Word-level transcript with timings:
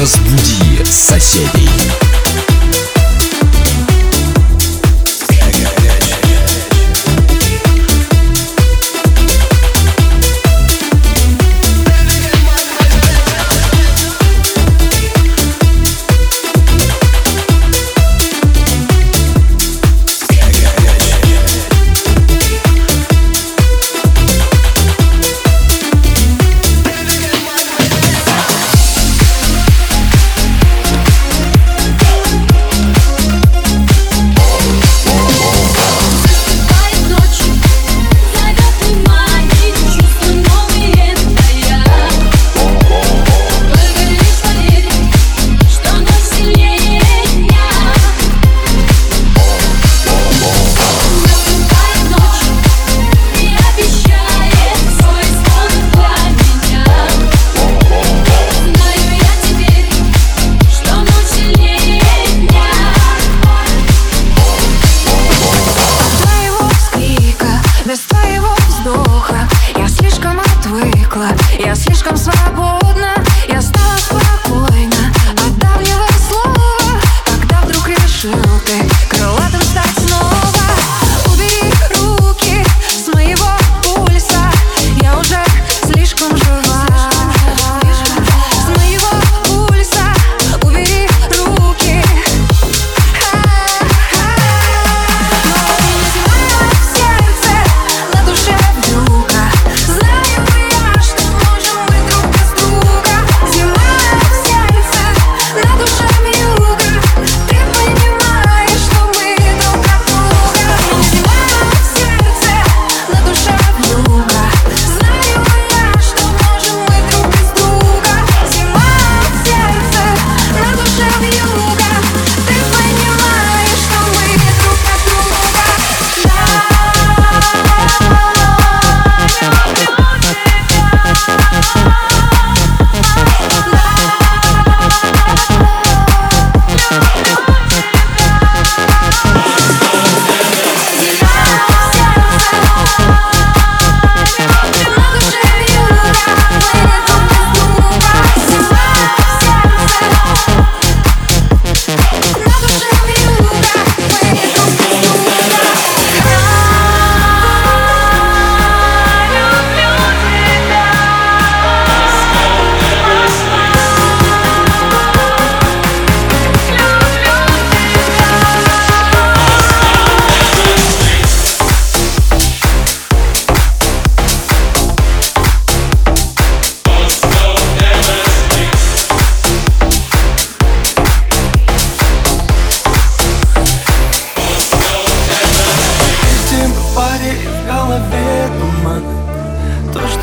Разбуди 0.00 0.84
соседей. 0.84 2.07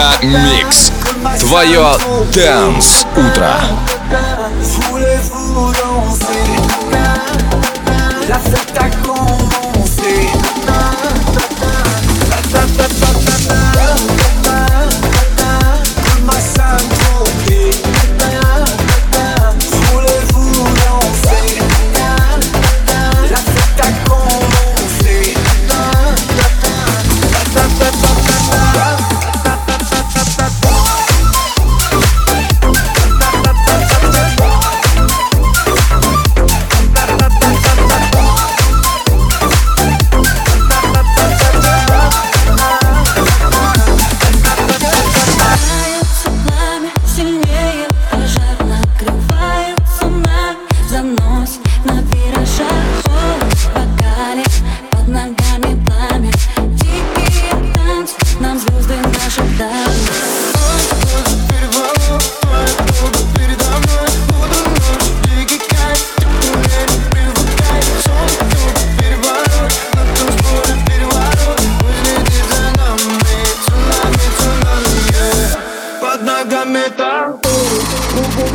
Мега 0.02 0.14
Микс. 0.24 0.92
Твое 1.40 1.96
Дэнс 2.34 3.06
Утро. 3.16 3.54
La 8.28 8.40
fête 8.40 8.78
à 8.80 8.90
con 9.06 9.41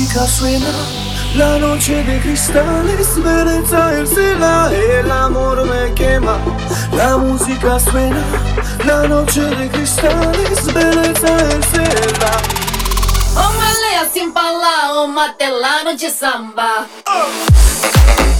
música 0.00 0.26
suena, 0.26 0.66
la 1.36 1.58
noce 1.58 1.92
noche 1.92 2.04
de 2.04 2.20
cristales, 2.20 3.22
Venecia 3.22 3.92
el 3.92 5.02
el 5.02 5.10
amor 5.10 5.62
me 5.66 5.92
quema. 5.92 6.38
La 6.96 7.18
música 7.18 7.78
suena, 7.78 8.22
la 8.86 9.06
noce 9.06 9.40
noche 9.40 9.56
de 9.56 9.68
cristales, 9.68 10.72
Venecia 10.72 11.36
el 11.36 11.60
Uma 13.34 13.46
oh, 13.46 13.80
leia 13.82 14.08
sem 14.10 14.32
falar, 14.32 15.04
uma 15.04 15.26
oh, 15.26 15.34
telano 15.34 15.94
de 15.94 16.08
samba. 16.10 16.86
Oh. 17.06 18.39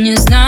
не 0.00 0.16
знаю. 0.16 0.43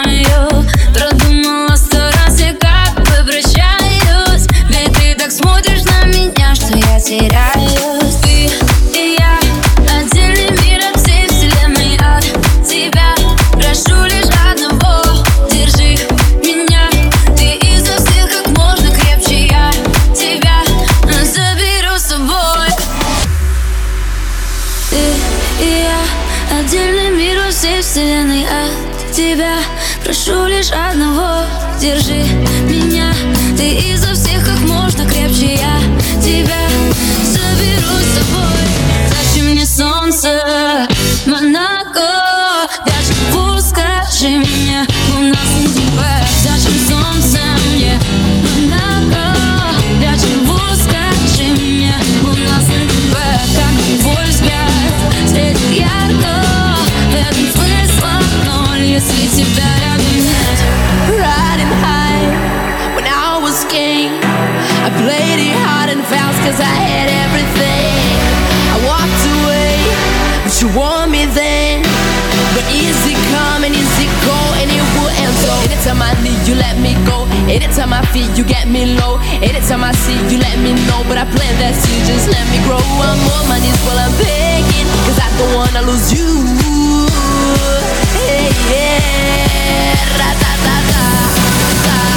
me 71.09 71.25
then? 71.25 71.83
But 72.53 72.65
is 72.71 72.99
it 73.07 73.19
come 73.31 73.63
and 73.63 73.73
is 73.73 73.95
it 73.99 74.11
go 74.25 74.37
and 74.59 74.69
it 74.69 74.85
will 74.95 75.11
end 75.23 75.35
so 75.41 75.51
Anytime 75.67 76.01
I 76.01 76.11
need 76.23 76.41
you 76.47 76.55
let 76.55 76.77
me 76.79 76.93
go. 77.05 77.25
Anytime 77.47 77.93
I 77.93 78.03
feel 78.11 78.27
you 78.35 78.43
get 78.43 78.67
me 78.67 78.97
low. 78.99 79.19
Anytime 79.41 79.83
I 79.83 79.91
see 79.93 80.19
you 80.31 80.37
let 80.39 80.57
me 80.59 80.73
know. 80.87 81.03
But 81.07 81.17
I 81.17 81.25
plan 81.25 81.53
that 81.63 81.75
you 81.87 81.97
just 82.05 82.27
let 82.27 82.45
me 82.51 82.59
grow. 82.67 82.81
I'm 82.81 83.19
on 83.35 83.43
my 83.47 83.59
knees 83.59 83.77
while 83.87 83.99
I'm 83.99 84.11
begging 84.19 84.87
Cause 85.07 85.19
I 85.19 85.29
don't 85.37 85.53
wanna 85.55 85.81
lose 85.87 86.11
you. 86.11 86.27
Hey 88.17 88.51
yeah. 88.71 89.95
Da, 90.19 90.29
da, 90.41 90.51
da, 90.65 90.75
da. 90.91 92.16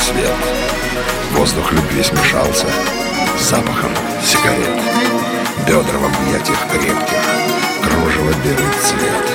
свет. 0.00 0.34
Воздух 1.32 1.72
любви 1.72 2.02
смешался 2.02 2.66
с 3.38 3.50
запахом 3.50 3.92
сигарет. 4.24 4.80
Бедра 5.66 5.98
в 5.98 6.04
объятиях 6.04 6.58
крепких, 6.70 7.22
кружево 7.82 8.32
белый 8.44 8.72
цвет. 8.82 9.26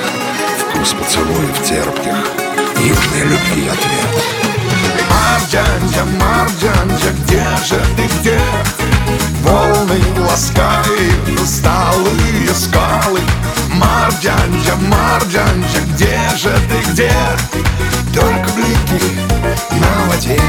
Вкус 0.58 0.92
поцелуев 0.92 1.62
терпких, 1.62 2.16
южной 2.78 3.22
любви 3.22 3.68
ответ. 3.68 4.36
Марджанджа, 5.10 6.04
Марджанджа, 6.04 7.10
где 7.22 7.44
же 7.64 7.80
ты, 7.96 8.18
где? 8.18 8.40
Волны 9.42 10.00
ласкают 10.28 11.40
усталые 11.40 12.54
скалы 12.54 13.20
Марджанджа, 13.70 14.76
Марджанджа, 14.76 15.80
где 15.92 16.18
же 16.36 16.52
ты, 16.68 16.92
где? 16.92 17.12
Только 18.16 18.48
блики. 18.54 19.04
На 19.78 20.08
воде 20.08 20.40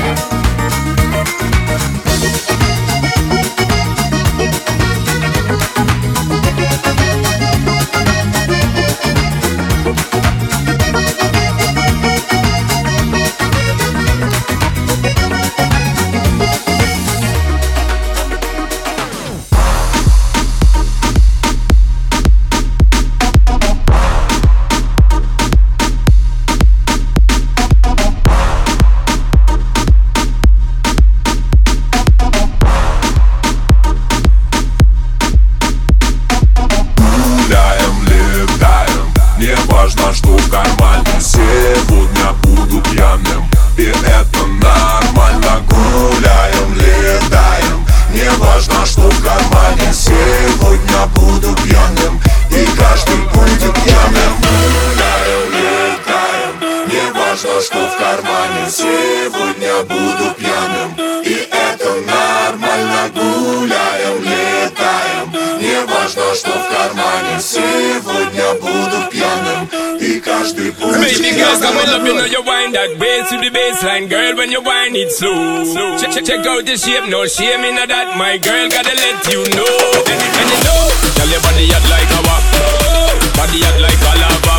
Baby 71.08 71.39
girl, 71.39 71.56
come 71.63 71.80
and 71.80 71.88
love 71.88 72.04
you 72.04 72.13
know 72.20 72.28
you 72.28 72.43
wind 72.43 72.76
that 72.76 73.00
bass 73.00 73.32
to 73.32 73.39
the 73.39 73.48
baseline, 73.48 74.12
girl. 74.12 74.36
When 74.36 74.52
you 74.52 74.60
wind 74.60 74.91
it 75.00 75.08
slow, 75.08 75.63
check, 75.96 76.12
check, 76.12 76.28
check 76.28 76.43
out 76.43 76.67
the 76.67 76.76
shape, 76.76 77.08
no 77.08 77.24
shame 77.24 77.63
in 77.63 77.80
that. 77.80 78.20
My 78.20 78.36
girl, 78.36 78.67
gotta 78.67 78.91
let 78.91 79.24
you 79.32 79.48
know. 79.56 79.72
And, 80.04 80.20
and 80.20 80.48
you 80.52 80.60
know, 80.67 80.84
tell 81.15 81.32
your 81.32 81.39
body 81.39 81.72
hot 81.72 81.88
like 81.88 82.12
a 82.12 82.20
wap, 82.28 82.43
body 83.39 83.63
hot 83.63 83.80
like 83.80 84.04
a 84.04 84.13
lava. 84.20 84.56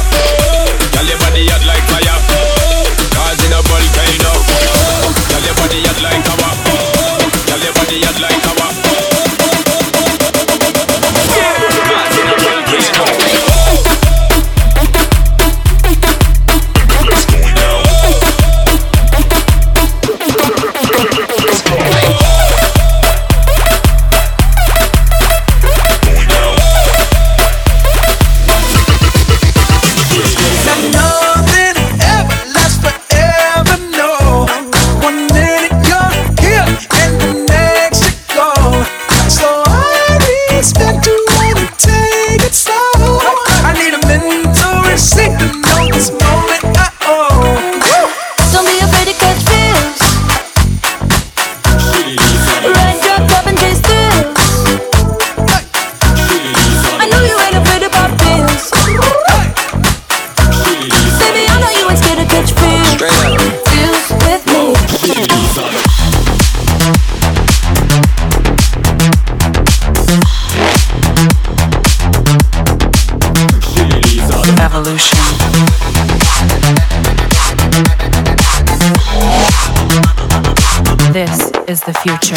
Tell 0.97 1.05
your 1.05 1.21
body 1.21 1.45
hot 1.53 1.65
like 1.69 1.85
fire, 1.85 2.17
causing 3.13 3.53
a 3.53 3.61
volcano. 3.69 4.33
Tell 5.29 5.45
your 5.45 5.53
body 5.53 5.85
hot 5.85 6.01
like 6.01 6.29
a 6.33 6.35
wap, 6.41 6.57
tell 7.45 7.61
your 7.61 7.77
body 7.77 8.01
hot 8.09 8.19
like 8.25 8.48
the 81.89 81.95
future. 82.01 82.37